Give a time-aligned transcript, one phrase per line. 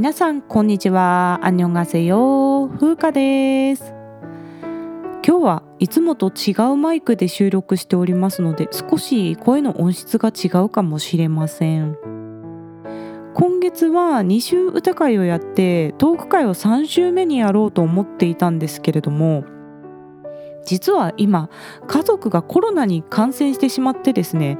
[0.00, 1.40] 皆さんこんにちは。
[1.42, 3.92] アンニョンガセヨ風花です。
[5.22, 11.98] 今日はいつもと違うマイクで収録しておりますので少し声の音質が違うかもしれません。
[13.34, 19.44] 今月は2週歌会をやってトーク会を3週目にやろうと思っていたんですけれども
[20.64, 21.50] 実は今
[21.86, 24.58] 家族がコロナに感染してしまってですね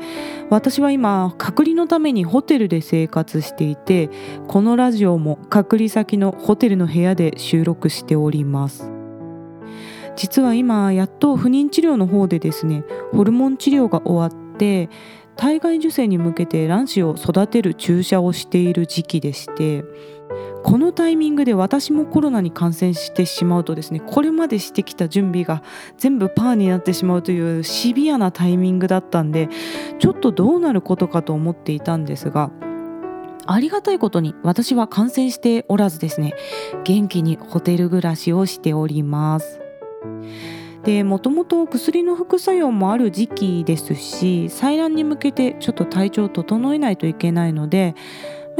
[0.48, 4.10] 私は今隔離のためにホテルで生活していて
[4.48, 8.90] このラジオも隔離先のホテルの部屋で収録しております。
[10.16, 14.90] 実は今やっと不妊治療の方でですねホルモン治療が終わって
[15.36, 19.84] 体外受精に向けて卵子を育てる注射をしている時期でして
[20.62, 25.62] このタイミングで私もコロナに感染してしまうとですねこれまでしてきた準備が
[25.98, 29.48] 全部パーになってしまうというシビアなタイミングだったんで
[29.98, 32.50] ちょっとどうなることかと思っていたんですが
[33.46, 36.34] ありがたいことに私は感染しておらずですね
[36.84, 39.60] 元気にホテル暮らしをしております。
[40.84, 47.94] でもともと薬の副作用もある時期ですし採卵に向けてちょっと体調を整えないといけないので、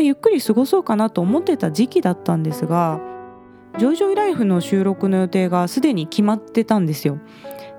[0.01, 3.01] ゆっくり過ごそうかなと思ってた時期だったんですが
[3.79, 7.19] 「ジョイジョイライフ」の収録の予定がすでに決まってたんですよ。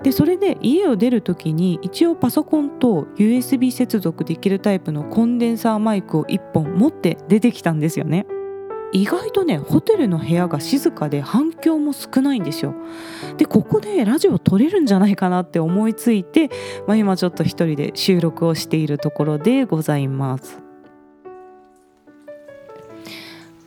[0.02, 8.26] でそれで家を出る時に一応パソコンと USB 接続できるタイプのコンデンサーマイクを1本持って出てきたんですよね。
[8.92, 12.74] 意外とねホテルの部屋が静かで反響も少ないんですよ
[13.38, 16.50] でここでラジオ撮れるんじゃないかなって思いついて、
[16.86, 20.61] まあ、今ちょっと一人で収録をしているところでございます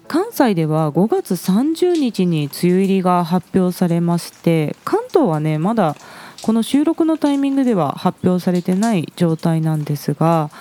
[0.07, 5.95] 関西では5月30日に梅雨入りが発表されまして関東はねまだ
[6.41, 10.51] この収録のタイミングでは発表されてない状態なんですが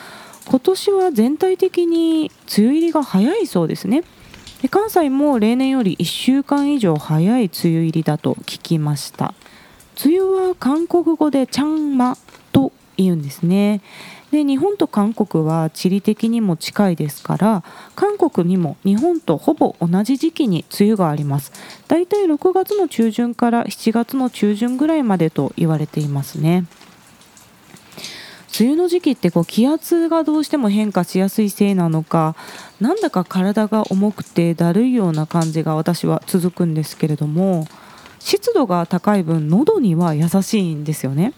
[0.47, 4.03] 今年は全体的に梅雨入りが早いそうですね。
[4.61, 9.35] で関西も例年より1週間以上早い梅雨入りだと聞きました。
[10.05, 12.17] 梅雨は韓国語でチャンマ
[12.53, 13.81] と言うんですね。
[14.35, 17.63] で日本と韓国は地理的にも近いですから
[17.95, 21.53] 韓国にも日本とほぼ同じ時期に梅雨があります。
[21.87, 26.67] だいたい6月の中旬から7月の中旬ぐらいまでと言われていますね。
[28.59, 32.35] 梅雨の時期ってこう気圧がどうしても変化しやすいせいなのか
[32.81, 37.69] なんだか体が重くてだるいような感じが私は続くんですけれども
[38.19, 41.35] 湿度が高い分喉には優しいんですよね。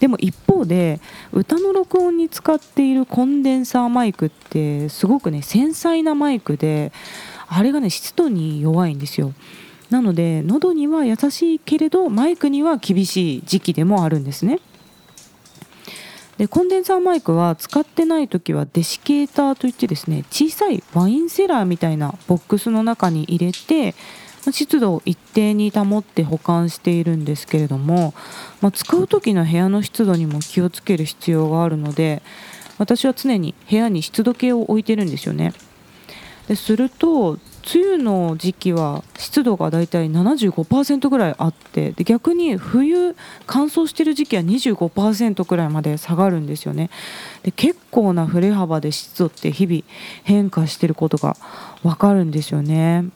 [0.00, 1.00] でも一方で
[1.32, 6.92] 歌の録音に使っているコンデンサーマイクってすごくね繊細なマイクで
[7.46, 9.32] あれがね湿度に弱いんですよ。
[9.90, 14.60] なので喉には優しいけれどマイクには厳しい時期でもあるんですね。
[16.38, 23.94] でコンデンサーマイクは使ってない時はデシケーターといってですね小さいワインセラーみたいなボックスの中に入れて
[24.52, 28.14] 湿度を一定に保って保管しているんですけれども、
[28.60, 32.22] まあ、使う時の部屋の湿度にも気をつける必要があるので
[32.78, 35.52] 私は常に部屋に湿度計を置いてるんですよね。
[36.48, 37.38] ですると
[37.74, 43.16] 梅雨の時期は湿度がだいたい75%ぐらいあってで逆に冬
[43.46, 46.90] 乾燥してる時期は25%くらいまで下がるんですよね
[47.42, 49.82] で結構な振れ幅で湿度って日々
[50.24, 51.36] 変化してることが
[51.82, 53.06] わかるんですよね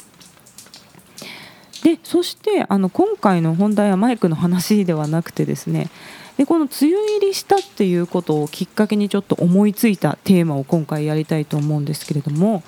[1.89, 5.89] でそしてあの今回の本題はマイクの話ではなくてですね
[6.37, 12.63] でこの梅雨入りしたっていうことをきっかけにちょっと思いついたテーマを今回やりたいと思うんですけれども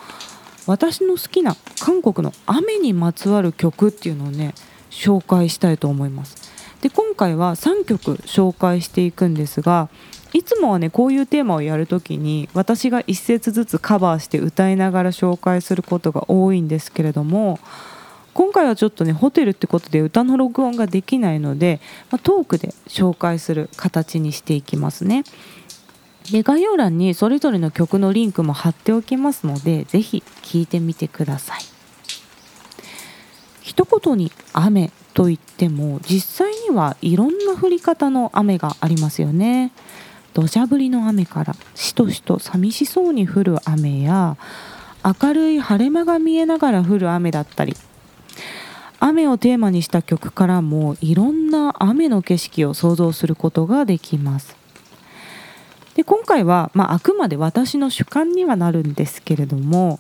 [0.67, 4.55] 私の好きな韓国の雨にまつわる曲っていうのをね
[4.89, 6.51] 紹介したいと思います。
[6.81, 9.91] で今回は3曲紹介していくんですが
[10.33, 17.59] いつもはねこういうテーマをやるときに私が1節ずつカバーして歌いながら紹介することが多いんですけれども
[18.33, 21.81] 今回はちょっとねホテルってことで歌の録音ができないので、
[22.11, 25.25] まあ、トークで紹介する形にしていきますね。
[26.31, 31.61] で概要欄にそれぞれの曲のリンクも貼っておきますので是非聴いてみてください。
[33.63, 39.73] 一言に雨といっても実際にはいろんな降り方の雨がありますよね。
[40.35, 44.37] 土砂降りの雨からしとしと寂しそうに降る雨や
[45.05, 47.75] 明るい晴れ間が見えながら降る雨だったり
[49.01, 54.55] 雨をテーマにした曲からもいろんな雨の景色を想像することができます。
[55.95, 59.99] で今回は、まあ、あくまで私の主観にはなるんですけれども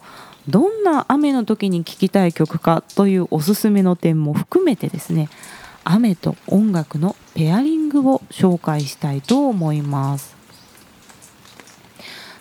[0.49, 5.29] どんな雨の時に聴きたい曲かというおすすめの点も含めてですね
[5.82, 10.37] 雨と音楽のペアリングを紹介したいと思います。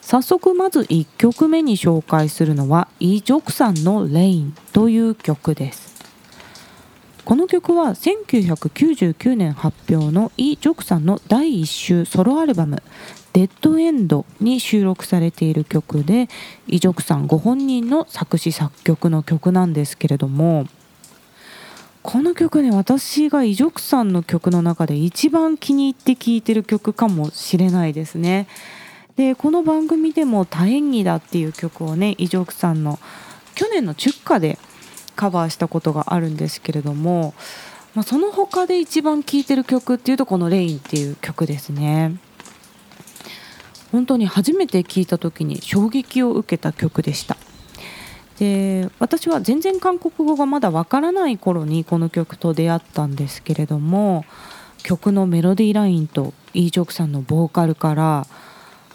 [0.01, 5.88] 早速まず1曲目に紹介するのはイ・ジョクさんの「レイン」という曲です。
[7.29, 12.81] この曲は1999年発表のイ・ジョクさんの第1週ソロアルバム
[13.33, 16.27] 「デッドエンド」に収録されている曲で
[16.67, 20.65] イ・ジョクさんご本人の作詞作曲の曲なんですけれども
[22.01, 28.47] この曲ね私がイ・ジョクさんの曲の中で一番気に入って聴いてる曲かもしれないですね。
[29.17, 32.97] でこの番組でも「多演技だ」っていう曲をねイ・ジョクさんの
[33.53, 34.57] 去年のチュッカで
[35.19, 37.33] カバーしたことがあるんですけれども、
[37.93, 42.17] まあ、その他で一番聴いてる曲っていうとこの「レイン」っていう曲ですね。
[43.91, 47.37] 本当に初めて聴いた時に衝撃を受けた曲でした
[48.37, 54.25] で私は全然韓国語がまだわからない頃にこの曲と出会ったんですけれども
[54.83, 58.27] 曲のメロディーラインとイ・ージョクさんのボーカルから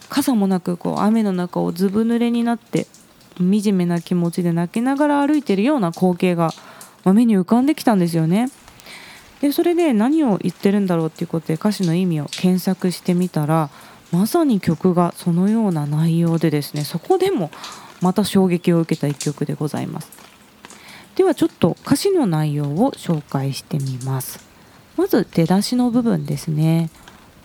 [0.08, 2.86] 傘もなくこう雨の中をずぶ濡れになって
[3.37, 6.51] 惨めな気持ちで泣きながら歩いてるような光景が、
[7.05, 8.49] ま目に浮かんできたんですよね。
[9.41, 13.69] でそれで何を言ってるんだろうっていうことで歌詞の意味を検索してみたら
[14.11, 17.49] まさに曲がそのような内容でですねそこでも
[18.01, 20.11] また衝撃を受けた一曲でございます
[21.15, 24.45] ではちょっと歌詞の内容を紹介してみます
[24.97, 26.89] まず出だしの部分ですね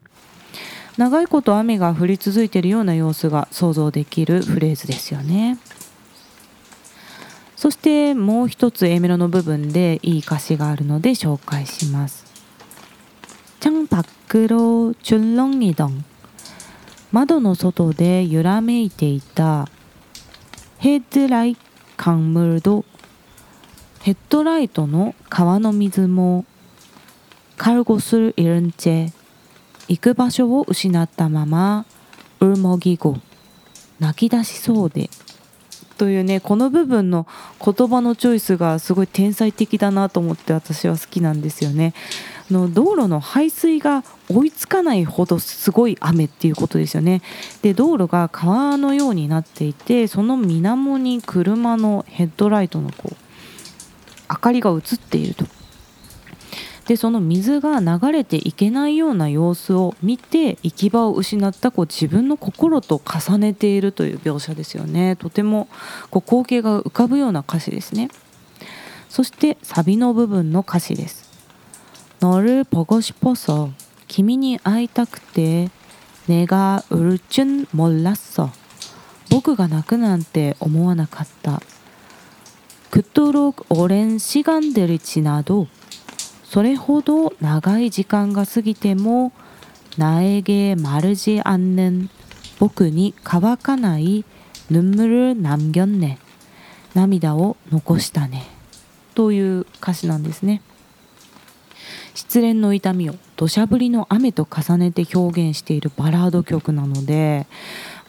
[0.96, 5.58] 長いこと雨が降り続いているような様子が想像できるフレーズですよね
[7.56, 12.26] そしてもう一つ A メロの部分でいい歌詞があるので紹介します
[13.60, 16.04] 창밖으로줄렁이던
[17.13, 19.69] 窓の外で揺らめいていた
[20.79, 21.55] ヘッドライ
[21.95, 22.83] カンムルド
[24.01, 26.43] ヘッドライトの川の水も
[27.55, 29.11] カルゴスルイルンチェ
[29.87, 31.85] 行く場所を失ったまま
[32.39, 33.19] ウルモギゴ
[33.99, 35.11] 泣き出しそうで
[35.99, 37.27] というねこの部分の
[37.63, 41.93] 言葉のチョイスがすごい天才的だなと思って私は好きなんですよね。
[42.51, 47.21] の道路の排水が追いつかないほどすごい雨っていうことですよね。
[47.61, 53.15] で道路が川のようになっていてその水面に車のヘッドライトのこう
[54.29, 55.45] 明かりが映っていると。
[56.87, 65.69] でその水が流れていけないような様子を見て行き場を失ったこう自分の心と重ねているという描写ですよねとても
[66.09, 68.09] こう光景が浮かぶような歌詞ですね
[69.07, 71.22] そしてサビの部分の歌詞です
[72.22, 73.70] 너를보고싶어서
[74.06, 75.70] 君に会いたくて
[76.26, 78.50] 내가울줄몰랐어
[79.30, 81.60] 僕が泣くなんて思わなかった
[82.90, 85.66] 그토록오랜시간들이지나도
[86.44, 89.32] それほど長い時間が過ぎても
[89.98, 92.08] 나에게마르지않는
[92.58, 94.24] 僕に乾かない
[94.70, 96.18] 눈물을남겼네
[96.94, 98.46] 涙を残したね
[99.14, 100.62] という歌詞なんですね
[102.13, 107.47] 失恋の痛みを土砂降りの雨と重ねて表現しているバラード曲なので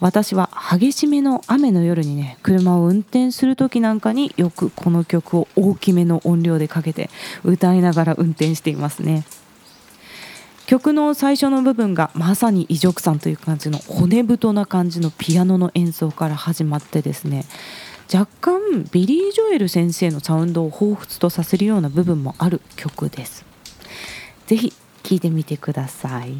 [0.00, 7.08] 私は激しめの雨の夜にね車を運転する時なんかによくこの曲を大きめの音量でかけて
[7.42, 9.24] 歌いながら運転していますね。
[10.66, 17.44] 曲の最初の部分がまさにイ・ジョクさんという感じの骨太な感じのピアノの演奏から始まってですね
[18.12, 23.53] 若干ビリー・ジョエル先生のサウンドを彷彿とさせるような部分もある曲です。
[24.46, 24.72] ぜひ
[25.02, 26.34] 聴いてみてください。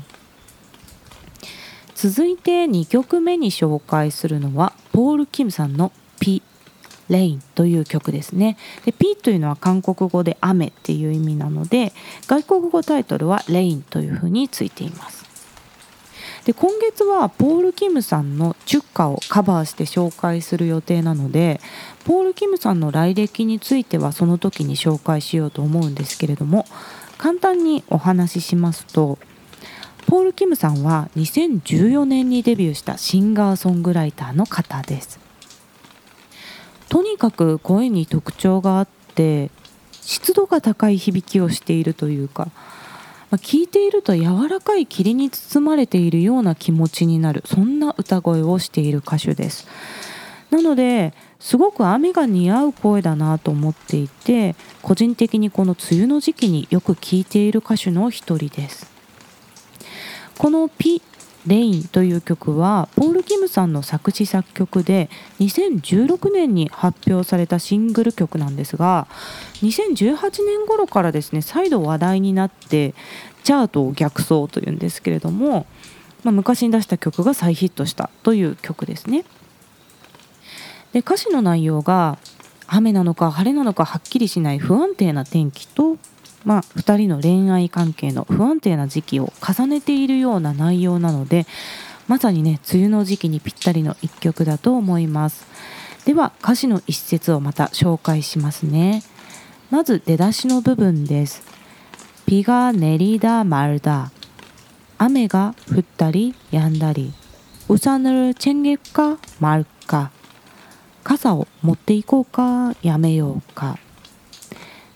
[1.95, 6.43] 続いて2曲目に紹介するのはポール・キムさんの「ピ」
[7.09, 8.59] 「レイン」という曲ですね。
[8.85, 11.93] でピというのは韓国語で雨っていう意味なので
[12.27, 15.25] 外国語タイトルはレインというふうについています。
[16.45, 21.61] で今月はポール・キムさんの「チュッカ」をカバーして紹介する予定なので
[22.05, 26.67] ポール・キムさんの来歴についてはその時に紹介しようと思うんですけれども
[27.19, 29.19] 簡単にお話ししますと
[30.07, 35.19] 「ポール・キムさんは2014年にデビューしたシンガーソングライターの方です。
[36.89, 39.51] とにかく声に特徴があって
[40.01, 42.49] 湿度が高い響きをしているというか
[43.33, 49.67] 聞いていると柔らかい霧に包まれているような気持ちになるそんな歌声をしている歌手です。
[50.51, 51.15] なので
[51.45, 58.91] すごく雨が似合う声だなと思っていて個人的にこの梅雨の時期によく聴いている歌手の一人です
[60.39, 61.03] この「ピ」
[61.47, 69.07] レイン」という曲はポール・キムさんの作詞作曲で2016年に発表されたシングル曲なんですが
[69.57, 72.95] 2018年頃からですね再度話題になって
[73.43, 75.67] チャートを逆走というんですけれども、
[76.23, 79.27] まあ、昔に出した曲が再ヒットしたという曲ですね。
[80.94, 82.18] で歌詞の内容が
[82.68, 85.98] 雨なのか晴れなのかはっきりしない不安定な天気と
[86.46, 91.46] まあ、2人の恋愛関係の不安定な時期を重ねているような内容なので
[92.08, 95.46] まさにね梅雨の時期にぴったりの一曲だと思います
[96.06, 99.04] では歌詞の一節をまた紹介しますね
[99.70, 101.44] まず出だしの部分です
[102.26, 104.12] ピが練りだ丸だ
[104.98, 107.12] 雨が降ったり止んだり
[107.70, 110.10] 우산을챙길까말까
[111.04, 113.78] 」傘を持っていこうかやめようか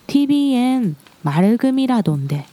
[0.06, 0.94] TVN
[1.24, 2.46] 맑음이라던데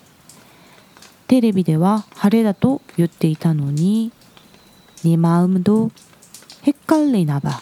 [1.27, 4.12] テレビでは晴れだと言っていたのに
[5.03, 7.62] 네마음도헷갈리나 봐。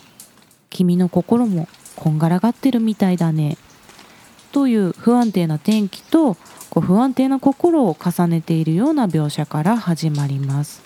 [0.70, 3.58] 君の心もこんがらがってるみたいだね。
[4.52, 6.36] という不安定な天気と
[6.70, 10.82] こう不安定な心を重ねているような描写から始まります。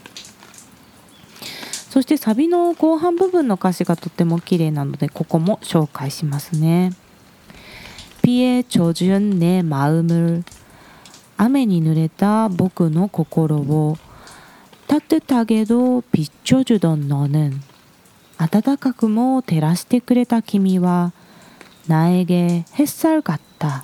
[1.97, 6.91] そしてサビの後半部分の歌詞がとても綺麗なのでここも紹介しますね。
[8.23, 10.43] 비에젖은내마음을
[11.35, 13.97] 雨に濡れた僕の心を
[14.87, 17.61] 따뜻하게도비춰주던너는
[18.37, 21.11] 暖かくも照らしてくれた君は
[21.87, 23.83] 나에게햇살 같다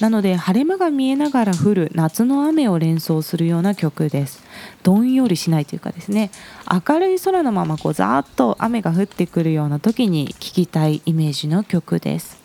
[0.00, 4.44] なので晴れ間が見えながら降る夏の雨を連想するような曲です。
[4.82, 6.30] どんよりしないというかですね。
[6.70, 12.38] 明るい空のままこうザーッと雨が降ってくるような時に聴きたいイメージの曲です。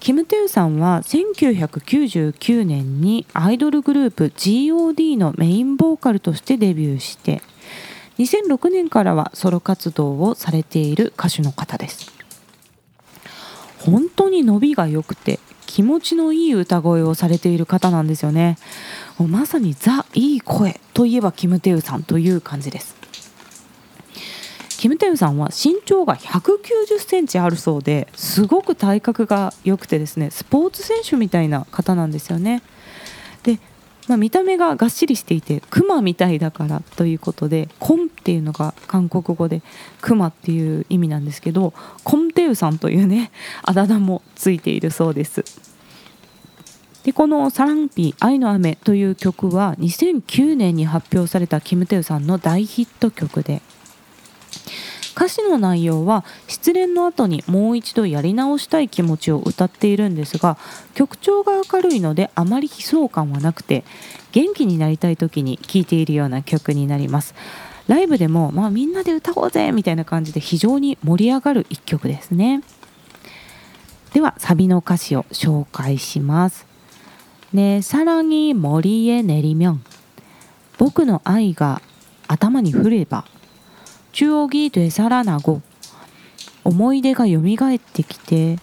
[0.00, 7.42] キム・テウさんは1999年にアイドルグループ GOD のメインボーカルとしてデビューして
[8.18, 12.12] 2006年からはソロ活動をされている歌手の方です。
[13.78, 18.56] 本当に伸びが良くて気持ちのいい歌声をされている方なんですよね。
[19.18, 22.96] もうまさにザ・いい声といえばキム・テウさんという感じです。
[24.78, 32.62] キム・テウさんは身長が190センチあるそうですごく体格が良くてですねスポーツ選手みたいな方なんですよね。
[34.08, 39.62] まあ、見た目ががっしりしていてクマみたいだからということでコンっていうのが韓国語で
[40.00, 43.30] クマっていう意味なんですけどコンテウさんというね
[43.62, 45.44] あだ名もついているそうです。
[47.04, 53.62] でこの「サランピー愛の雨」という曲は2009年に発表されたキム・テウさんの大ヒット曲で
[55.16, 60.58] 歌詞の内容は失恋の後にもう一度やり直したい気持ちを歌っているんですが
[60.94, 63.82] 曲調が明るいのであまり悲壮感はなくて
[64.32, 67.34] 元気になりたい時に聴いているような曲になります。
[67.88, 72.62] ライブでも、まあ、みんなで歌おうぜみたいな感じで非常に盛り上がる一曲ですね。
[74.12, 76.66] ではサビの歌詞を紹介します。
[77.52, 79.84] ねさらに森へ練りみょん
[80.78, 81.80] 僕の愛が
[82.28, 83.24] 頭に降れば
[84.15, 85.61] 추억이되살아나고
[86.63, 87.41] 思い出が蘇っ
[87.79, 88.57] てきて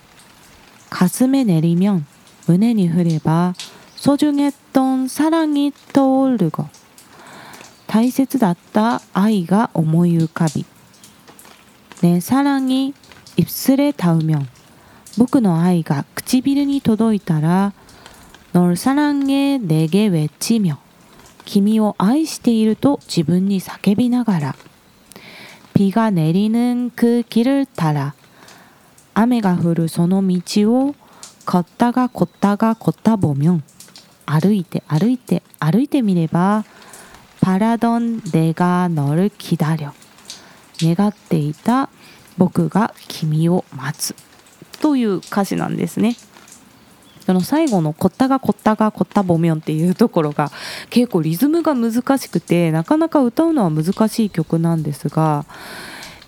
[0.90, 2.06] 가슴에내리면
[2.46, 3.54] 胸に降れば
[3.96, 6.68] 소중했던사랑이떠오르고
[7.86, 10.64] 大切だった愛が思い浮かび
[12.02, 14.48] 내사랑이입술에닿으면
[15.16, 17.72] 僕の愛が唇に届いたら
[18.52, 20.78] 널사랑해내게외치며
[21.44, 24.56] 君を愛していると自分に叫びながら
[25.74, 28.14] 비가내리는그길을따라
[29.14, 30.94] 雨が降るその道を
[31.44, 33.62] 걷다가걷다가걷다보면
[34.26, 36.64] 歩いて歩いて歩いてみれば
[37.40, 39.92] 바라던내가너를기다려
[40.80, 41.88] 願っていた
[42.36, 44.14] 僕が君を待つ
[44.80, 46.16] という歌詞なんですね。
[47.25, 50.51] その最後の「こったがこったがこったぼみょん」っていうところが
[50.89, 55.45] 結構リズムが難しくてなかなか歌うのは難しい曲なんですが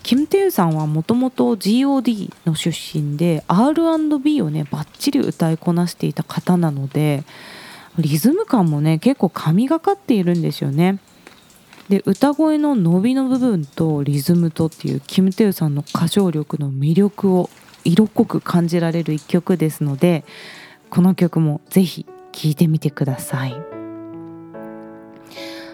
[0.03, 7.23] キム・テユさんはもともと GOD の出身で R&B をねバッチリ歌いこなしていた方なので
[7.97, 10.99] リズム感もね結構神がかっているんですよね。
[11.89, 17.49] で歌声の伸びの部分とリズムとっていうキム・テユさんの歌唱力の魅力を
[17.83, 20.25] 色濃く感じられる一曲ですので
[20.95, 23.55] この曲もぜひ聴いてみてください。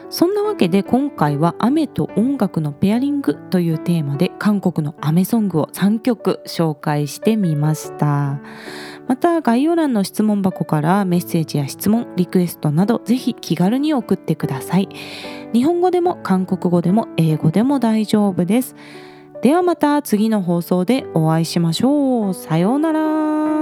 [0.10, 8.40] そんなわけで今回は雨と音楽のペアリングというテーマで韓国の雨ソングを3曲紹介してみました。
[9.08, 14.90] また概要欄の質問箱からメッセージや質問リクエストなどぜひ気軽に送ってください。
[15.54, 18.76] 日本語でも韓国語でも英語でも大丈夫です。
[19.44, 22.34] ではまた次の放送でお会いしましょう。
[22.34, 23.61] さようなら。